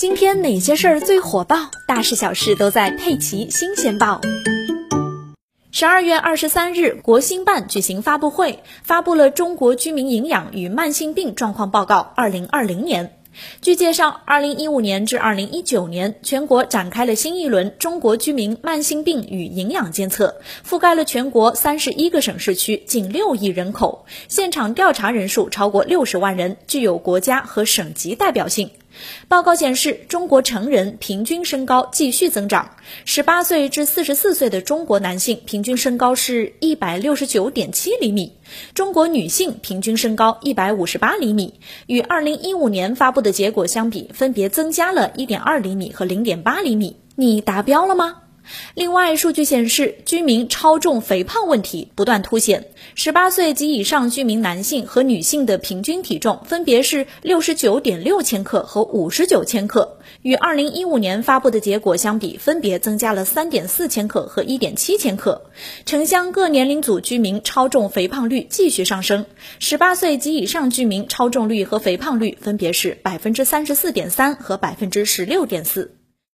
[0.00, 1.70] 今天哪些事儿最火爆？
[1.86, 4.18] 大事小事都在《佩奇新鲜报》。
[5.72, 13.08] 十二月二十三日，国新办举行发布会，发布了《中国居民营养与慢性病状况报告（二零二零年）》。
[13.60, 28.70] 据介绍，二零一五年至二零一九年，全国展开了新一轮中国居民慢性病与营养监测，覆盖了全国三十一个省市区，近六亿人口，现场调查人数超过六十万人，具有国家和省级代表性。
[29.28, 32.76] 报告显示，中国成人平均身高继续增长。
[33.04, 38.32] 十八岁至四十四岁的中国男性平均身高是一百六十九点七厘米，
[38.74, 41.54] 中国女性平均身高一百五十八厘米，
[41.86, 46.96] 与二零一五年发布的结果相比，分别增加了一点二厘米和零点八厘米。
[47.16, 48.16] 你达标了吗？
[48.74, 52.68] 另外，数据显示，居民超重肥胖问题不断凸显。
[52.94, 65.42] 十八岁及以上居民男性和女性的平均体重分别是六十九点六千克和五十九千克，与二零一五年发布的结果相比，分别增加了三点四千克和一点七千克。
[65.84, 69.26] 城乡各年龄组居民超重肥胖率继续上升，
[69.58, 75.99] 十八岁及以上居民超重率和肥胖率分别是百分之三十四点三和百分之十六点四。